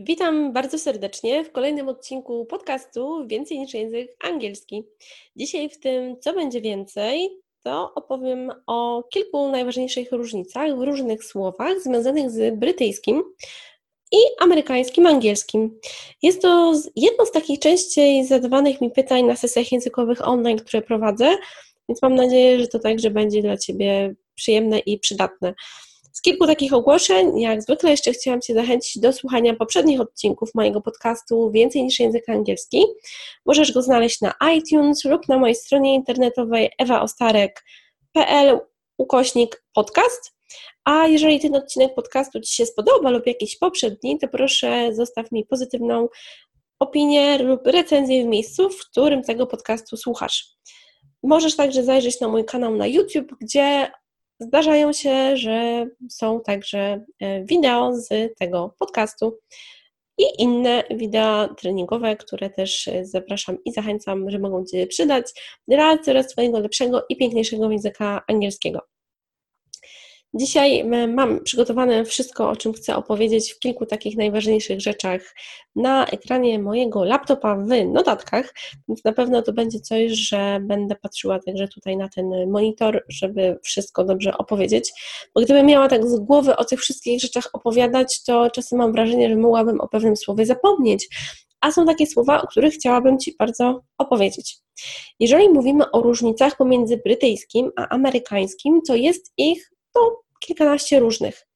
[0.00, 4.84] Witam bardzo serdecznie w kolejnym odcinku podcastu Więcej niż język angielski.
[5.36, 7.30] Dzisiaj w tym Co będzie więcej,
[7.64, 13.22] to opowiem o kilku najważniejszych różnicach w różnych słowach związanych z brytyjskim
[14.12, 15.78] i amerykańskim angielskim.
[16.22, 21.36] Jest to jedno z takich częściej zadawanych mi pytań na sesjach językowych online, które prowadzę,
[21.88, 25.54] więc mam nadzieję, że to także będzie dla Ciebie przyjemne i przydatne.
[26.18, 30.80] Z kilku takich ogłoszeń, jak zwykle jeszcze chciałam Cię zachęcić do słuchania poprzednich odcinków mojego
[30.80, 32.84] podcastu Więcej niż język angielski.
[33.46, 38.60] Możesz go znaleźć na iTunes lub na mojej stronie internetowej ewaostarek.pl
[38.98, 40.34] ukośnik podcast.
[40.84, 45.44] A jeżeli ten odcinek podcastu Ci się spodoba lub jakiś poprzedni, to proszę zostaw mi
[45.46, 46.08] pozytywną
[46.78, 50.46] opinię lub recenzję w miejscu, w którym tego podcastu słuchasz.
[51.22, 53.90] Możesz także zajrzeć na mój kanał na YouTube, gdzie
[54.40, 58.08] zdarzają się, że są także e, wideo z
[58.38, 59.38] tego podcastu
[60.18, 65.26] i inne wideo treningowe, które też e, zapraszam i zachęcam, że mogą Ci przydać
[65.68, 68.80] dla coraz Twojego lepszego i piękniejszego języka angielskiego.
[70.34, 75.34] Dzisiaj mam przygotowane wszystko, o czym chcę opowiedzieć w kilku takich najważniejszych rzeczach
[75.76, 78.54] na ekranie mojego laptopa w notatkach,
[78.88, 83.58] więc na pewno to będzie coś, że będę patrzyła także tutaj na ten monitor, żeby
[83.62, 84.92] wszystko dobrze opowiedzieć,
[85.34, 89.28] bo gdybym miała tak z głowy o tych wszystkich rzeczach opowiadać, to czasem mam wrażenie,
[89.28, 91.08] że mogłabym o pewnym słowie zapomnieć,
[91.60, 94.56] a są takie słowa, o których chciałabym Ci bardzo opowiedzieć.
[95.20, 99.70] Jeżeli mówimy o różnicach pomiędzy brytyjskim a amerykańskim, to jest ich
[100.40, 101.46] kilkanaście różnych.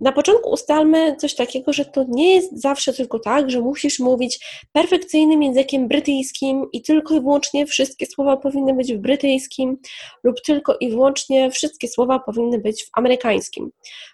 [0.00, 4.46] Na początku ustalmy coś takiego, że to nie jest zawsze tylko tak, że musisz mówić
[4.72, 9.78] perfekcyjnym językiem brytyjskim i tylko i wyłącznie wszystkie słowa powinny być w brytyjskim,
[10.24, 13.70] lub tylko i wyłącznie wszystkie słowa powinny być w amerykańskim.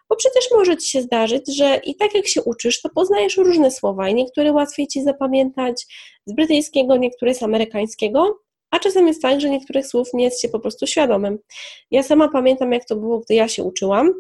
[0.09, 3.71] Bo przecież może ci się zdarzyć, że i tak jak się uczysz, to poznajesz różne
[3.71, 5.87] słowa i niektóre łatwiej ci zapamiętać
[6.27, 8.39] z brytyjskiego, niektóre z amerykańskiego,
[8.71, 11.39] a czasem jest tak, że niektórych słów nie jest się po prostu świadomym.
[11.91, 14.15] Ja sama pamiętam, jak to było, gdy ja się uczyłam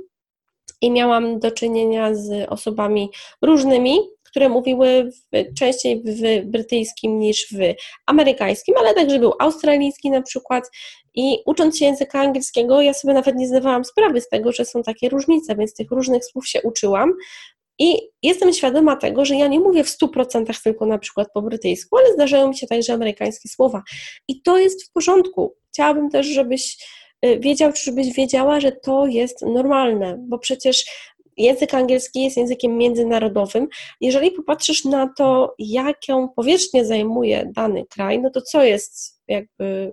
[0.81, 3.11] i miałam do czynienia z osobami
[3.43, 7.59] różnymi, które mówiły w, częściej w brytyjskim niż w
[8.07, 10.71] amerykańskim, ale także był australijski na przykład.
[11.15, 14.83] I ucząc się języka angielskiego, ja sobie nawet nie zdawałam sprawy z tego, że są
[14.83, 17.13] takie różnice, więc tych różnych słów się uczyłam.
[17.79, 21.97] I jestem świadoma tego, że ja nie mówię w 100% tylko na przykład po brytyjsku,
[21.97, 23.83] ale zdarzają mi się także amerykańskie słowa.
[24.29, 25.55] I to jest w porządku.
[25.73, 26.87] Chciałabym też, żebyś
[27.25, 30.85] y, wiedział, czy żebyś wiedziała, że to jest normalne, bo przecież
[31.37, 33.69] język angielski jest językiem międzynarodowym.
[34.01, 39.93] Jeżeli popatrzysz na to, jaką powierzchnię zajmuje dany kraj, no to co jest jakby y,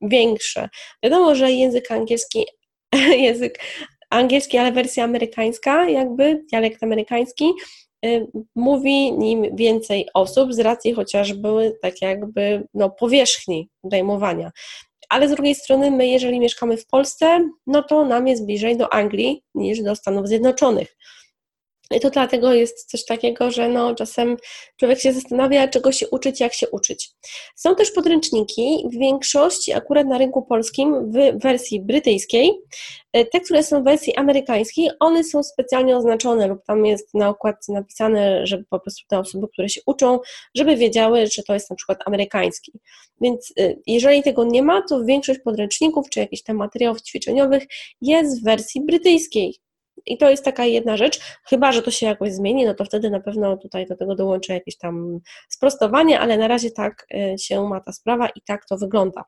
[0.00, 0.68] większe?
[1.02, 2.46] Wiadomo, że język angielski
[3.26, 3.58] język
[4.10, 7.44] angielski, ale wersja amerykańska, jakby dialekt amerykański,
[8.04, 14.50] y, mówi nim więcej osób z racji chociażby tak jakby no, powierzchni zajmowania.
[15.08, 18.92] Ale z drugiej strony my, jeżeli mieszkamy w Polsce, no to nam jest bliżej do
[18.92, 20.96] Anglii niż do Stanów Zjednoczonych.
[21.96, 24.36] I to dlatego jest coś takiego, że no, czasem
[24.76, 27.10] człowiek się zastanawia, czego się uczyć, jak się uczyć.
[27.56, 32.52] Są też podręczniki, w większości akurat na rynku polskim w wersji brytyjskiej.
[33.12, 37.28] E, te, które są w wersji amerykańskiej, one są specjalnie oznaczone lub tam jest na
[37.28, 40.18] okładce napisane, żeby po prostu te osoby, które się uczą,
[40.54, 42.72] żeby wiedziały, że to jest na przykład amerykański.
[43.20, 47.62] Więc e, jeżeli tego nie ma, to większość podręczników czy jakichś tam materiałów ćwiczeniowych
[48.00, 49.60] jest w wersji brytyjskiej.
[50.06, 53.10] I to jest taka jedna rzecz, chyba że to się jakoś zmieni, no to wtedy
[53.10, 57.68] na pewno tutaj do tego dołączę jakieś tam sprostowanie, ale na razie tak y, się
[57.68, 59.24] ma ta sprawa i tak to wygląda.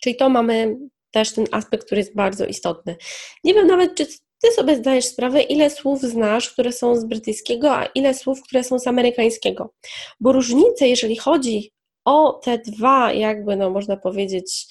[0.00, 0.76] Czyli to mamy
[1.10, 2.96] też ten aspekt, który jest bardzo istotny.
[3.44, 4.06] Nie wiem nawet, czy
[4.42, 8.64] ty sobie zdajesz sprawę, ile słów znasz, które są z brytyjskiego, a ile słów, które
[8.64, 9.74] są z amerykańskiego.
[10.20, 11.72] Bo różnice, jeżeli chodzi
[12.04, 14.66] o te dwa, jakby, no można powiedzieć,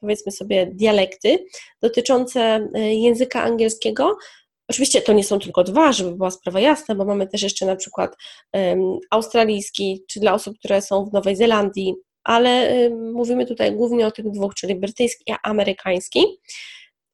[0.00, 1.38] powiedzmy sobie, dialekty
[1.82, 4.16] dotyczące y, języka angielskiego.
[4.68, 7.76] Oczywiście to nie są tylko dwa, żeby była sprawa jasna, bo mamy też jeszcze na
[7.76, 8.16] przykład
[8.52, 11.94] um, australijski, czy dla osób, które są w Nowej Zelandii,
[12.24, 16.24] ale um, mówimy tutaj głównie o tych dwóch, czyli brytyjski a amerykański.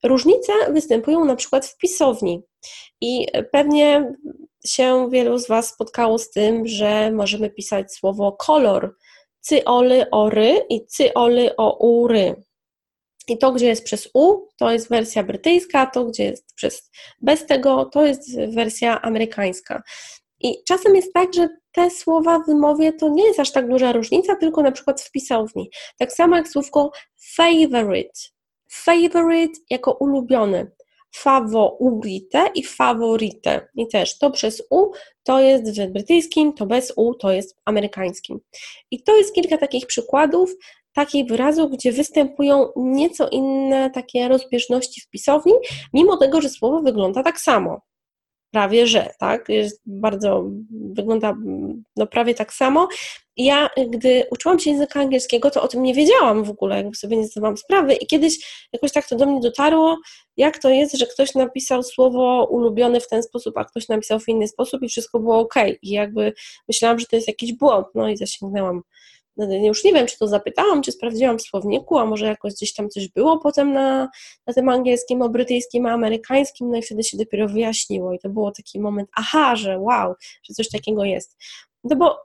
[0.04, 2.42] Różnice występują na przykład w pisowni.
[3.00, 4.14] I pewnie
[4.66, 8.96] się wielu z Was spotkało z tym, że możemy pisać słowo kolor,
[9.40, 12.42] cyoly ory i cyoly o ury.
[13.28, 16.90] I to, gdzie jest przez U, to jest wersja brytyjska, to, gdzie jest przez
[17.20, 19.82] bez tego, to jest wersja amerykańska.
[20.40, 23.92] I czasem jest tak, że te słowa w wymowie to nie jest aż tak duża
[23.92, 25.70] różnica, tylko na przykład w pisowni.
[25.98, 26.90] Tak samo jak słówko
[27.36, 28.20] favorite.
[28.70, 30.70] Favorite jako ulubiony.
[31.14, 33.68] Favorite i favorite.
[33.74, 34.90] I też to przez U
[35.22, 38.40] to jest w brytyjskim, to bez U to jest w amerykańskim.
[38.90, 40.50] I to jest kilka takich przykładów
[40.96, 45.52] takich wyrazów, gdzie występują nieco inne takie rozbieżności w pisowni,
[45.92, 47.80] mimo tego, że słowo wygląda tak samo
[48.56, 49.48] prawie że, tak?
[49.48, 51.36] Jest bardzo, wygląda
[51.96, 52.88] no prawie tak samo.
[53.36, 57.16] Ja, gdy uczyłam się języka angielskiego, to o tym nie wiedziałam w ogóle, jakby sobie
[57.16, 58.38] nie zdawałam sprawy i kiedyś
[58.72, 59.96] jakoś tak to do mnie dotarło,
[60.36, 64.28] jak to jest, że ktoś napisał słowo ulubione w ten sposób, a ktoś napisał w
[64.28, 65.54] inny sposób i wszystko było ok.
[65.82, 66.32] I jakby
[66.68, 68.82] myślałam, że to jest jakiś błąd, no i zasięgnęłam
[69.36, 72.88] już nie wiem, czy to zapytałam, czy sprawdziłam w słowniku, a może jakoś gdzieś tam
[72.88, 74.08] coś było potem na,
[74.46, 78.28] na tym angielskim, o brytyjskim, a amerykańskim, no i wtedy się dopiero wyjaśniło i to
[78.28, 81.36] było taki moment, aha, że wow, że coś takiego jest.
[81.84, 82.18] No bo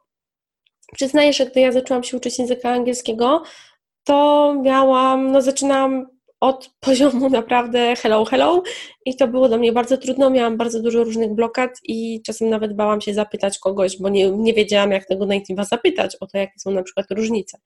[0.95, 3.43] przyznaję, że gdy ja zaczęłam się uczyć języka angielskiego,
[4.03, 6.07] to miałam, no zaczynałam
[6.41, 8.63] od poziomu naprawdę hello, hello.
[9.05, 12.75] I to było dla mnie bardzo trudno, miałam bardzo dużo różnych blokad i czasem nawet
[12.75, 16.59] bałam się zapytać kogoś, bo nie, nie wiedziałam jak tego native'a zapytać o to, jakie
[16.59, 17.57] są na przykład różnice.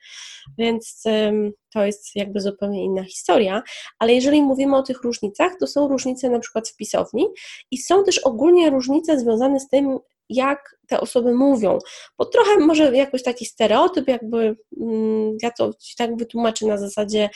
[0.58, 3.64] Więc um, to jest jakby zupełnie inna historia,
[4.00, 7.26] ale jeżeli mówimy o tych różnicach, to są różnice na przykład w pisowni
[7.72, 10.00] i są też ogólnie różnice związane z tym,
[10.30, 11.80] jak te osoby mówią,
[12.18, 17.30] bo trochę może jakoś taki stereotyp, jakby mm, ja to ci tak wytłumaczę na zasadzie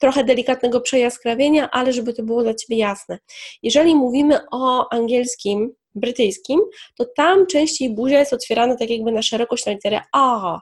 [0.00, 3.18] trochę delikatnego przejaskrawienia, ale żeby to było dla Ciebie jasne.
[3.62, 6.60] Jeżeli mówimy o angielskim, brytyjskim,
[6.98, 10.60] to tam częściej buzia jest otwierana tak jakby na szerokość na literę A.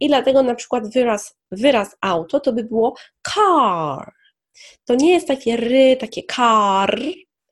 [0.00, 2.94] I dlatego na przykład wyraz, wyraz auto to by było
[3.34, 4.12] car.
[4.84, 7.00] To nie jest takie ry, takie car,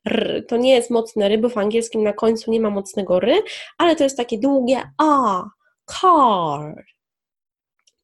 [0.05, 0.45] r.
[0.47, 3.41] To nie jest mocne ry, bo w angielskim na końcu nie ma mocnego ry,
[3.77, 5.43] ale to jest takie długie a,
[5.85, 6.85] car.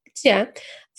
[0.06, 0.54] Gdzie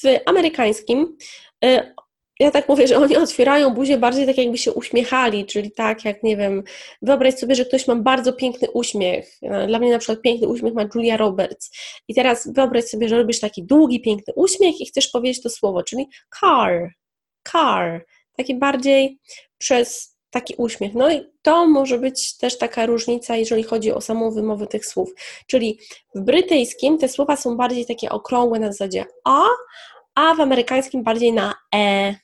[0.04, 1.16] w amerykańskim
[1.64, 1.94] y,
[2.40, 6.22] ja tak mówię, że oni otwierają buzię bardziej tak, jakby się uśmiechali, czyli tak, jak
[6.22, 6.62] nie wiem,
[7.02, 9.38] wyobraź sobie, że ktoś ma bardzo piękny uśmiech.
[9.66, 11.70] Dla mnie na przykład piękny uśmiech ma Julia Roberts.
[12.08, 15.82] I teraz wyobraź sobie, że robisz taki długi, piękny uśmiech i chcesz powiedzieć to słowo,
[15.82, 16.08] czyli
[16.40, 16.90] car,
[17.52, 18.06] car.
[18.36, 19.18] Taki bardziej
[19.58, 20.94] przez taki uśmiech.
[20.94, 25.14] No i to może być też taka różnica, jeżeli chodzi o samą wymowę tych słów.
[25.46, 25.78] Czyli
[26.14, 29.42] w brytyjskim te słowa są bardziej takie okrągłe na zasadzie a,
[30.14, 32.23] a w amerykańskim bardziej na e.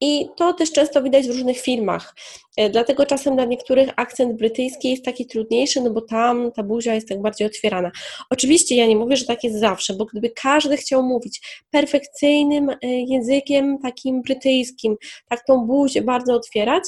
[0.00, 2.14] I to też często widać w różnych filmach.
[2.56, 6.94] E, dlatego czasem dla niektórych akcent brytyjski jest taki trudniejszy, no bo tam ta buzia
[6.94, 7.90] jest tak bardziej otwierana.
[8.30, 12.76] Oczywiście ja nie mówię, że tak jest zawsze, bo gdyby każdy chciał mówić perfekcyjnym e,
[12.82, 14.96] językiem takim brytyjskim,
[15.28, 16.84] tak tą buzię bardzo otwierać,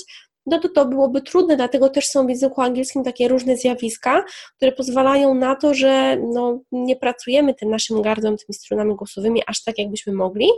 [0.46, 4.24] no to to byłoby trudne, dlatego też są w języku angielskim takie różne zjawiska,
[4.56, 9.64] które pozwalają na to, że no, nie pracujemy tym naszym gardłem, tymi stronami głosowymi aż
[9.64, 10.48] tak, jakbyśmy mogli,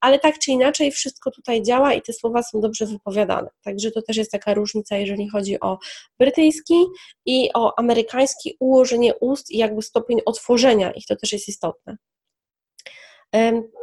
[0.00, 3.48] ale tak czy inaczej wszystko tutaj działa i te słowa są dobrze wypowiadane.
[3.64, 5.78] Także to też jest taka różnica, jeżeli chodzi o
[6.18, 6.84] brytyjski
[7.26, 11.96] i o amerykański ułożenie ust i jakby stopień otworzenia ich, to też jest istotne.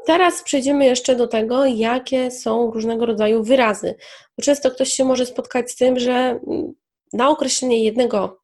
[0.06, 3.96] Teraz przejdziemy jeszcze do tego, jakie są różnego rodzaju wyrazy.
[4.38, 6.74] Bo często ktoś się może spotkać z tym, że mm,
[7.14, 8.42] na określenie jednego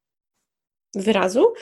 [0.95, 1.53] wyrazu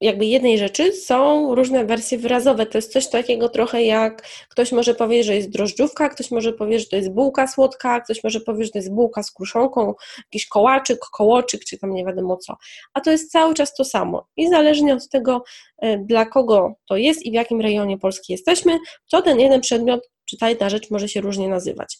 [0.00, 2.66] jakby jednej rzeczy są różne wersje wyrazowe.
[2.66, 6.82] To jest coś takiego trochę jak ktoś może powiedzieć, że jest drożdżówka, ktoś może powiedzieć,
[6.82, 10.46] że to jest bułka słodka, ktoś może powiedzieć, że to jest bułka z kruszonką, jakiś
[10.46, 12.56] kołaczyk, kołoczyk, czy tam nie wiadomo co.
[12.94, 14.26] A to jest cały czas to samo.
[14.36, 15.42] I zależnie od tego,
[15.78, 18.78] e, dla kogo to jest i w jakim rejonie Polski jesteśmy,
[19.10, 21.98] to ten jeden przedmiot czy ta rzecz może się różnie nazywać.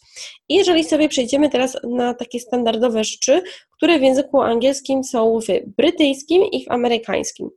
[0.49, 5.75] I jeżeli sobie przejdziemy teraz na takie standardowe rzeczy, które w języku angielskim są w
[5.77, 7.49] brytyjskim i w amerykańskim.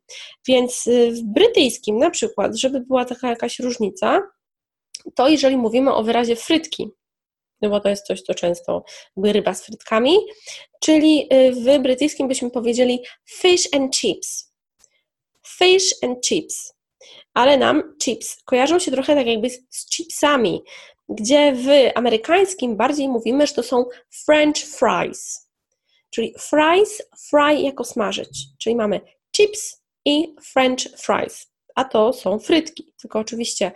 [0.48, 4.22] Więc y, w brytyjskim na przykład, żeby była taka jakaś różnica,
[5.14, 6.90] to jeżeli mówimy o wyrazie frytki,
[7.62, 8.84] no bo to jest coś, co często
[9.16, 10.16] jakby ryba z frytkami,
[10.80, 14.54] czyli y, w brytyjskim byśmy powiedzieli fish and chips.
[15.46, 16.73] Fish and chips
[17.34, 20.62] ale nam chips kojarzą się trochę tak jakby z chipsami,
[21.08, 23.84] gdzie w amerykańskim bardziej mówimy, że to są
[24.24, 25.50] French fries,
[26.10, 29.00] czyli fries, fry jako smażyć, czyli mamy
[29.36, 33.72] chips i French fries, a to są frytki, tylko oczywiście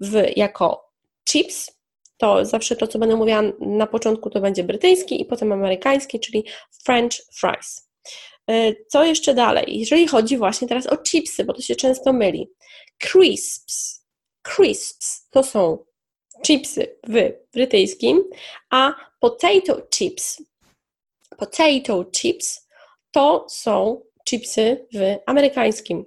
[0.00, 0.92] w, jako
[1.28, 1.78] chips
[2.18, 6.44] to zawsze to, co będę mówiła na początku, to będzie brytyjski i potem amerykański, czyli
[6.84, 7.90] French fries.
[8.50, 9.78] E, co jeszcze dalej?
[9.78, 12.50] Jeżeli chodzi właśnie teraz o chipsy, bo to się często myli.
[12.98, 14.04] Crisps.
[14.42, 15.78] Crisps to są
[16.46, 18.24] chipsy w brytyjskim,
[18.70, 20.42] a potato chips,
[21.38, 22.68] potato chips
[23.10, 26.04] to są chipsy w amerykańskim.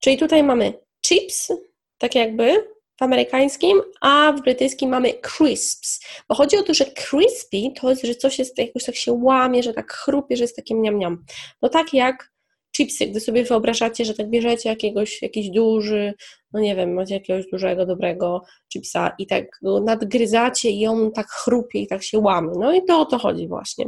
[0.00, 0.72] Czyli tutaj mamy
[1.06, 1.52] chips,
[1.98, 2.68] tak jakby
[2.98, 6.00] w amerykańskim, a w brytyjskim mamy crisps.
[6.28, 9.62] Bo chodzi o to, że crispy to jest, że coś jest jakoś tak się łamie,
[9.62, 11.16] że tak chrupie, że jest takie miam-miam.
[11.62, 12.32] No tak jak
[12.76, 16.14] chipsy, gdy sobie wyobrażacie, że tak bierzecie jakiegoś, jakiś duży,
[16.52, 21.26] no nie wiem, macie jakiegoś dużego, dobrego chipsa i tak go nadgryzacie i on tak
[21.28, 22.52] chrupie i tak się łamie.
[22.58, 23.84] No i to o to chodzi właśnie.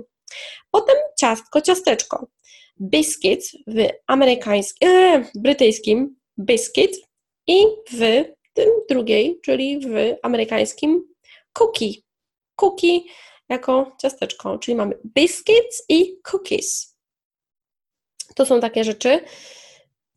[0.71, 2.27] Potem ciastko, ciasteczko.
[2.81, 6.97] Biscuit w amerykańskim, e, brytyjskim biscuit
[7.47, 8.25] i w
[8.89, 11.09] drugiej, czyli w amerykańskim
[11.53, 11.93] cookie.
[12.57, 13.01] Cookie
[13.49, 16.97] jako ciasteczko, czyli mamy biscuits i cookies.
[18.35, 19.21] To są takie rzeczy.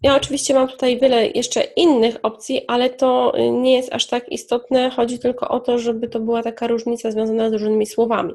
[0.04, 4.90] Ja oczywiście mam tutaj wiele jeszcze innych opcji, ale to nie jest aż tak istotne.
[4.90, 8.34] Chodzi tylko o to, żeby to była taka różnica związana z różnymi słowami.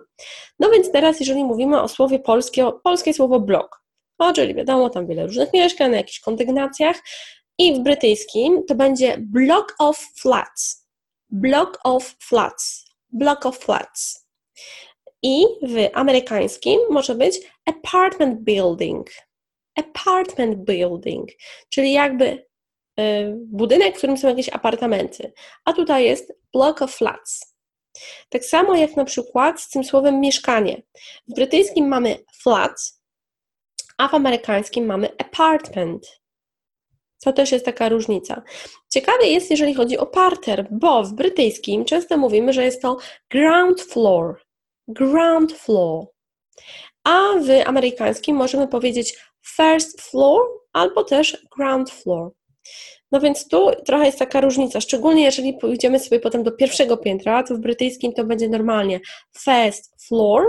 [0.58, 3.82] No więc teraz, jeżeli mówimy o słowie polskie, polskie słowo blok,
[4.18, 6.96] o, czyli wiadomo, tam wiele różnych mieszkań, na jakichś kondygnacjach,
[7.58, 10.88] i w brytyjskim to będzie block of flats.
[11.30, 12.84] Block of flats.
[13.12, 14.28] Block of flats.
[15.22, 19.10] I w amerykańskim może być apartment building.
[19.76, 21.28] Apartment building,
[21.68, 22.46] czyli jakby
[23.00, 25.32] y, budynek, w którym są jakieś apartamenty.
[25.64, 27.54] A tutaj jest block of flats.
[28.28, 30.82] Tak samo jak na przykład z tym słowem mieszkanie.
[31.28, 32.98] W brytyjskim mamy flat,
[33.98, 36.20] a w amerykańskim mamy apartment.
[37.24, 38.42] To też jest taka różnica.
[38.88, 42.96] Ciekawe jest, jeżeli chodzi o parter, bo w brytyjskim często mówimy, że jest to
[43.30, 44.40] ground floor.
[44.88, 46.06] Ground floor.
[47.04, 49.18] A w amerykańskim możemy powiedzieć
[49.56, 52.30] first floor albo też ground floor.
[53.12, 57.42] No więc tu trochę jest taka różnica, szczególnie jeżeli pójdziemy sobie potem do pierwszego piętra,
[57.42, 59.00] to w brytyjskim to będzie normalnie
[59.38, 60.44] first floor,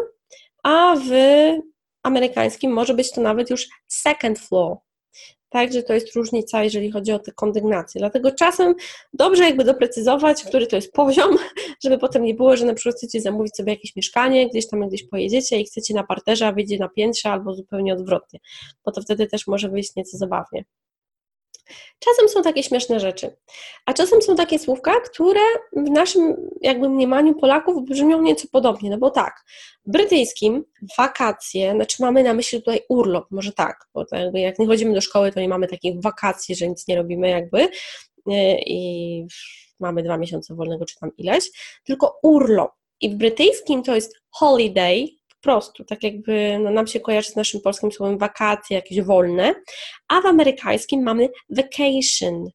[0.63, 1.11] a w
[2.03, 4.77] amerykańskim może być to nawet już second floor.
[5.50, 8.00] Także to jest różnica, jeżeli chodzi o te kondygnacje.
[8.00, 8.75] Dlatego czasem
[9.13, 11.38] dobrze jakby doprecyzować, który to jest poziom,
[11.84, 15.03] żeby potem nie było, że na przykład chcecie zamówić sobie jakieś mieszkanie, gdzieś tam gdzieś
[15.08, 18.39] pojedziecie i chcecie na parterze, a wyjdzie na piętrze albo zupełnie odwrotnie,
[18.86, 20.63] bo to wtedy też może wyjść nieco zabawnie.
[21.99, 23.38] Czasem są takie śmieszne rzeczy,
[23.85, 25.41] a czasem są takie słówka, które
[25.73, 29.43] w naszym jakby mniemaniu Polaków brzmią nieco podobnie, no bo tak,
[29.85, 30.65] w brytyjskim
[30.97, 35.01] wakacje, znaczy mamy na myśli tutaj urlop, może tak, bo jakby jak nie chodzimy do
[35.01, 37.69] szkoły, to nie mamy takich wakacji, że nic nie robimy jakby
[38.27, 39.25] e, i
[39.79, 41.49] mamy dwa miesiące wolnego czy tam ileś,
[41.83, 42.71] tylko urlop.
[43.01, 45.07] I w brytyjskim to jest holiday,
[45.41, 49.55] prostu, tak jakby no, nam się kojarzy z naszym polskim słowem wakacje, jakieś wolne,
[50.08, 52.50] a w amerykańskim mamy vacation,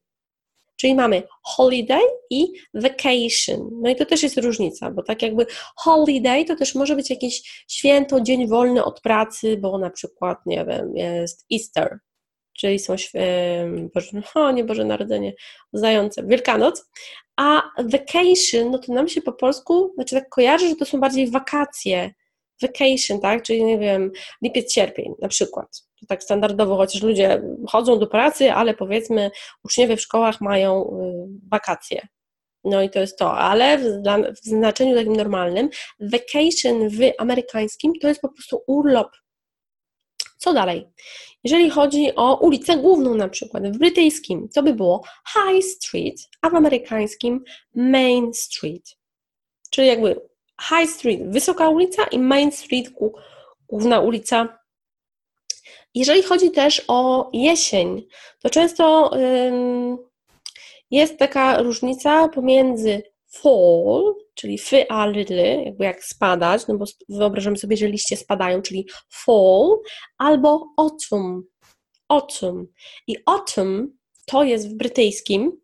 [0.75, 3.69] czyli mamy holiday i vacation.
[3.81, 7.65] No i to też jest różnica, bo tak jakby holiday to też może być jakieś
[7.67, 11.99] święto, dzień wolny od pracy, bo na przykład, nie wiem, jest Easter,
[12.53, 12.95] czyli są,
[13.93, 15.33] Boże, o nie Boże Narodzenie,
[15.73, 16.89] zające, Wielkanoc,
[17.37, 21.31] a vacation, no to nam się po polsku, znaczy tak kojarzy, że to są bardziej
[21.31, 22.13] wakacje,
[22.61, 25.67] vacation, tak, czyli nie wiem, lipiec, sierpień na przykład.
[25.99, 29.31] To tak standardowo, chociaż ludzie chodzą do pracy, ale powiedzmy
[29.63, 32.07] uczniowie w szkołach mają y, wakacje.
[32.63, 33.83] No i to jest to, ale w,
[34.41, 35.69] w znaczeniu takim normalnym,
[35.99, 39.11] vacation w amerykańskim to jest po prostu urlop.
[40.37, 40.87] Co dalej?
[41.43, 46.49] Jeżeli chodzi o ulicę główną na przykład, w brytyjskim to by było High Street, a
[46.49, 47.43] w amerykańskim
[47.75, 48.97] Main Street.
[49.71, 50.21] Czyli jakby
[50.61, 52.89] High Street, wysoka ulica i Main Street,
[53.67, 54.59] główna ulica.
[55.93, 58.07] Jeżeli chodzi też o jesień,
[58.39, 59.11] to często
[60.91, 67.57] jest taka różnica pomiędzy fall, czyli fy a little, jakby jak spadać, no bo wyobrażam
[67.57, 69.79] sobie, że liście spadają, czyli fall,
[70.17, 71.43] albo autumn,
[72.07, 72.67] autumn.
[73.07, 75.61] I autumn to jest w brytyjskim,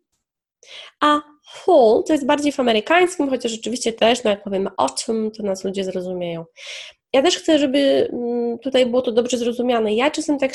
[1.00, 5.42] a fall to jest bardziej w amerykańskim, chociaż rzeczywiście też, no jak powiemy autumn, to
[5.42, 6.44] nas ludzie zrozumieją.
[7.12, 9.94] Ja też chcę, żeby mm, tutaj było to dobrze zrozumiane.
[9.94, 10.52] Ja czasem tak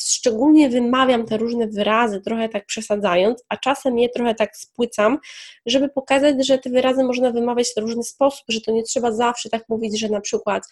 [0.00, 5.18] szczególnie wymawiam te różne wyrazy, trochę tak przesadzając, a czasem je trochę tak spłycam,
[5.66, 9.50] żeby pokazać, że te wyrazy można wymawiać w różny sposób, że to nie trzeba zawsze
[9.50, 10.64] tak mówić, że na przykład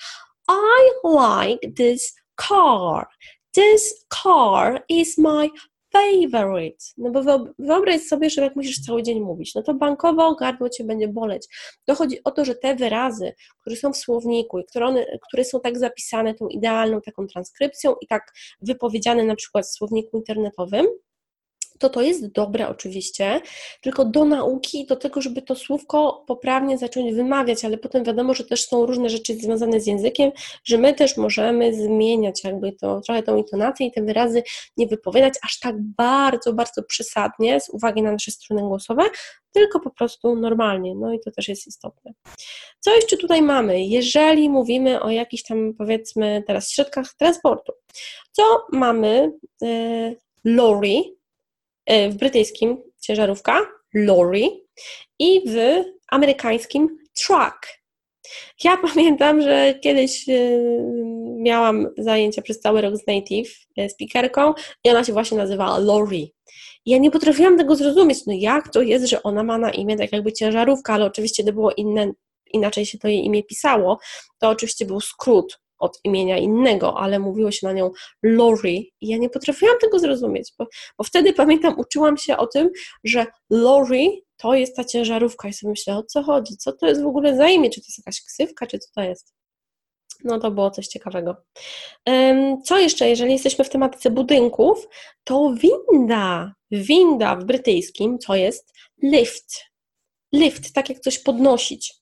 [0.48, 2.14] I like this
[2.48, 3.06] car.
[3.54, 5.48] This car is my
[5.92, 6.84] favorite.
[6.96, 7.22] No bo
[7.58, 11.46] wyobraź sobie, że jak musisz cały dzień mówić, no to bankowo gardło cię będzie boleć.
[11.84, 15.44] To chodzi o to, że te wyrazy, które są w słowniku i które, one, które
[15.44, 20.86] są tak zapisane tą idealną taką transkrypcją i tak wypowiedziane na przykład w słowniku internetowym,
[21.82, 23.40] to to jest dobre oczywiście,
[23.80, 28.44] tylko do nauki, do tego, żeby to słówko poprawnie zacząć wymawiać, ale potem wiadomo, że
[28.44, 30.30] też są różne rzeczy związane z językiem,
[30.64, 34.42] że my też możemy zmieniać jakby to, trochę tą intonację i te wyrazy
[34.76, 39.02] nie wypowiadać aż tak bardzo, bardzo przesadnie z uwagi na nasze strony głosowe,
[39.52, 42.12] tylko po prostu normalnie, no i to też jest istotne.
[42.80, 43.84] Co jeszcze tutaj mamy?
[43.84, 47.72] Jeżeli mówimy o jakichś tam powiedzmy teraz środkach transportu,
[48.32, 49.32] co mamy?
[49.60, 51.02] Yy, lorry,
[51.88, 53.60] w brytyjskim ciężarówka,
[53.94, 54.48] lorry
[55.18, 57.82] i w amerykańskim truck.
[58.64, 60.32] Ja pamiętam, że kiedyś e,
[61.36, 66.34] miałam zajęcia przez cały rok z native e, speakerką i ona się właśnie nazywała Lori.
[66.86, 70.12] ja nie potrafiłam tego zrozumieć, no jak to jest, że ona ma na imię tak
[70.12, 72.12] jakby ciężarówka, ale oczywiście to było inne,
[72.52, 73.98] inaczej się to jej imię pisało,
[74.38, 77.90] to oczywiście był skrót od imienia innego, ale mówiło się na nią
[78.22, 80.66] Lori i ja nie potrafiłam tego zrozumieć, bo,
[80.98, 82.70] bo wtedy pamiętam, uczyłam się o tym,
[83.04, 87.02] że Lori to jest ta ciężarówka i sobie myślę, o co chodzi, co to jest
[87.02, 89.34] w ogóle za imię, czy to jest jakaś ksywka, czy co to jest.
[90.24, 91.36] No to było coś ciekawego.
[92.64, 94.88] Co jeszcze, jeżeli jesteśmy w tematyce budynków,
[95.24, 96.54] to winda.
[96.70, 98.72] Winda w brytyjskim to jest
[99.02, 99.64] lift.
[100.32, 101.94] Lift, tak jak coś podnosić.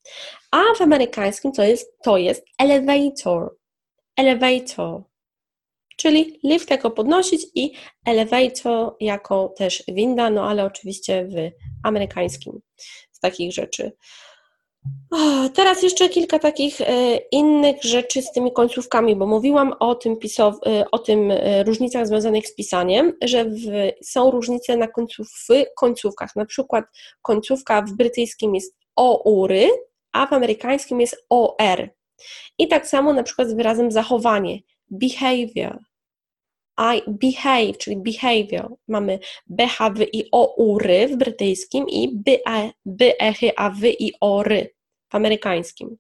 [0.51, 3.57] A w amerykańskim to jest, to jest elevator
[4.21, 5.03] elevator,
[5.97, 7.73] czyli lift jako podnosić i
[8.07, 11.35] elevator jako też winda, no ale oczywiście w
[11.83, 12.61] amerykańskim
[13.13, 13.93] z takich rzeczy.
[15.55, 20.55] Teraz jeszcze kilka takich e, innych rzeczy z tymi końcówkami, bo mówiłam o tym, pisow,
[20.67, 23.61] e, o tym e, różnicach związanych z pisaniem, że w,
[24.03, 26.37] są różnice na końców, w końcówkach.
[26.37, 26.85] Na przykład
[27.23, 29.69] końcówka w brytyjskim jest OURY,
[30.13, 31.89] a w amerykańskim jest OR.
[32.59, 34.59] I tak samo na przykład z wyrazem zachowanie,
[34.91, 35.79] behavior.
[36.79, 38.77] I behave, czyli behavior.
[38.89, 42.23] Mamy BHW i OURY w brytyjskim i
[42.87, 44.75] BEHAW i ORY
[45.09, 45.97] w amerykańskim.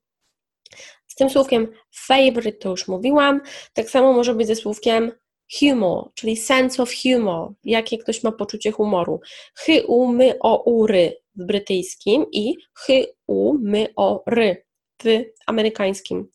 [1.07, 3.41] Z tym słówkiem favorite to już mówiłam.
[3.73, 5.13] Tak samo może być ze słówkiem
[5.59, 9.21] humor, czyli sense of humor, jakie ktoś ma poczucie humoru.
[9.55, 14.65] Hy, u, my, o, ury w brytyjskim i hy, u, my, o, ry
[15.05, 15.07] w
[15.47, 16.29] amerykańskim.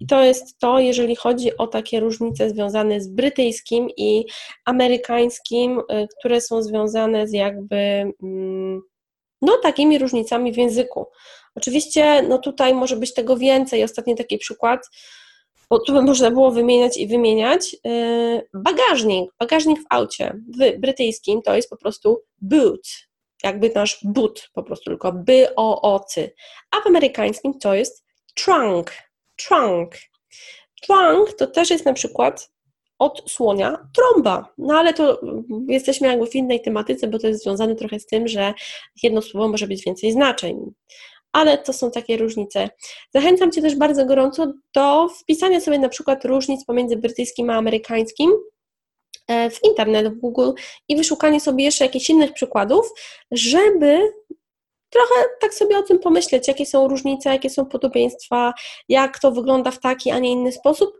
[0.00, 4.24] I to jest to, jeżeli chodzi o takie różnice związane z brytyjskim i
[4.64, 7.76] amerykańskim, y, które są związane z jakby
[8.22, 8.82] mm,
[9.42, 11.06] no takimi różnicami w języku.
[11.54, 13.84] Oczywiście no tutaj może być tego więcej.
[13.84, 14.80] Ostatni taki przykład,
[15.70, 17.76] bo tu by można było wymieniać i wymieniać.
[17.86, 22.88] Y, bagażnik, bagażnik w aucie w brytyjskim to jest po prostu boot,
[23.42, 26.34] jakby nasz but po prostu, tylko by o ocy,
[26.70, 28.05] a w amerykańskim to jest
[28.36, 28.92] trunk,
[29.36, 29.96] trunk.
[30.86, 32.50] Trunk to też jest na przykład
[32.98, 34.54] od słonia trąba.
[34.58, 35.20] No ale to
[35.68, 38.54] jesteśmy jakby w innej tematyce, bo to jest związane trochę z tym, że
[39.02, 40.72] jedno słowo może mieć więcej znaczeń.
[41.32, 42.70] Ale to są takie różnice.
[43.14, 48.30] Zachęcam Cię też bardzo gorąco do wpisania sobie na przykład różnic pomiędzy brytyjskim a amerykańskim
[49.28, 50.50] e, w internet, w Google
[50.88, 52.90] i wyszukanie sobie jeszcze jakichś innych przykładów,
[53.30, 54.12] żeby
[54.96, 58.54] trochę tak sobie o tym pomyśleć, jakie są różnice, jakie są podobieństwa,
[58.88, 60.98] jak to wygląda w taki, a nie inny sposób,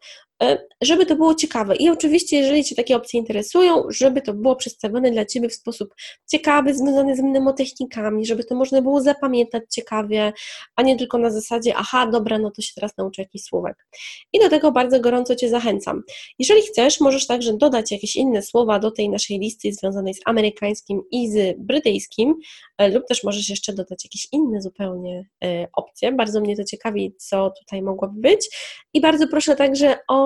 [0.82, 1.76] żeby to było ciekawe.
[1.76, 5.94] I oczywiście, jeżeli Cię takie opcje interesują, żeby to było przedstawione dla Ciebie w sposób
[6.30, 10.32] ciekawy, związany z mnemotechnikami, żeby to można było zapamiętać ciekawie,
[10.76, 13.86] a nie tylko na zasadzie, aha, dobra, no to się teraz nauczę jakiś słówek.
[14.32, 16.02] I do tego bardzo gorąco Cię zachęcam.
[16.38, 21.02] Jeżeli chcesz, możesz także dodać jakieś inne słowa do tej naszej listy związanej z amerykańskim
[21.10, 22.34] i z brytyjskim,
[22.78, 26.12] e, lub też możesz jeszcze dodać jakieś inne zupełnie e, opcje.
[26.12, 28.48] Bardzo mnie to ciekawi, co tutaj mogłoby być.
[28.94, 30.25] I bardzo proszę także o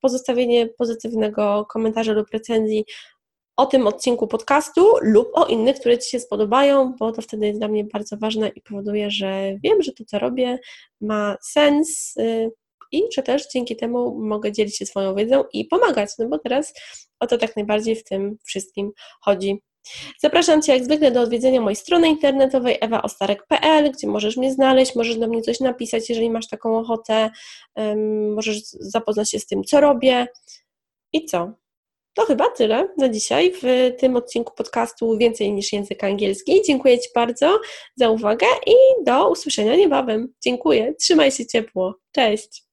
[0.00, 2.84] pozostawienie pozytywnego komentarza lub recenzji
[3.56, 7.58] o tym odcinku podcastu lub o innych, które Ci się spodobają, bo to wtedy jest
[7.58, 10.58] dla mnie bardzo ważne i powoduje, że wiem, że to, co robię,
[11.00, 12.50] ma sens y,
[12.92, 16.74] i że też dzięki temu mogę dzielić się swoją wiedzą i pomagać, no bo teraz
[17.20, 19.62] o to tak najbardziej w tym wszystkim chodzi.
[20.20, 25.16] Zapraszam Cię jak zwykle do odwiedzenia mojej strony internetowej ewaostarek.pl, gdzie możesz mnie znaleźć, możesz
[25.16, 27.30] do mnie coś napisać, jeżeli masz taką ochotę,
[28.34, 30.26] możesz zapoznać się z tym, co robię.
[31.12, 31.52] I co?
[32.14, 36.62] To chyba tyle na dzisiaj w tym odcinku podcastu Więcej niż język angielski.
[36.66, 37.60] Dziękuję Ci bardzo
[37.96, 40.34] za uwagę i do usłyszenia niebawem.
[40.44, 41.94] Dziękuję, trzymaj się ciepło.
[42.12, 42.71] Cześć!